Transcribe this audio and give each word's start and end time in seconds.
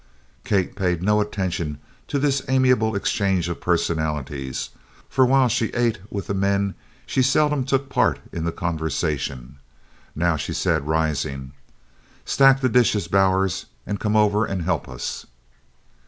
Kate 0.43 0.75
paid 0.75 1.03
no 1.03 1.21
attention 1.21 1.77
to 2.07 2.17
this 2.17 2.41
amiable 2.49 2.95
exchange 2.95 3.47
of 3.47 3.61
personalities, 3.61 4.71
for 5.07 5.27
while 5.27 5.47
she 5.47 5.67
ate 5.75 5.99
with 6.09 6.25
the 6.25 6.33
men 6.33 6.73
she 7.05 7.21
seldom 7.21 7.63
took 7.63 7.87
part 7.87 8.17
in 8.31 8.43
the 8.43 8.51
conversation. 8.51 9.57
Now 10.15 10.37
she 10.37 10.53
said, 10.55 10.87
rising: 10.87 11.51
"Stack 12.25 12.61
the 12.61 12.67
dishes, 12.67 13.07
Bowers, 13.07 13.67
and 13.85 13.99
come 13.99 14.15
over 14.15 14.43
and 14.43 14.63
help 14.63 14.89
us." 14.89 15.27